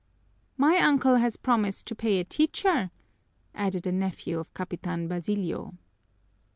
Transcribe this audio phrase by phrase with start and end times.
[0.57, 2.89] "My uncle has promised to pay a teacher,"
[3.53, 5.75] added a nephew of Capitan Basilio.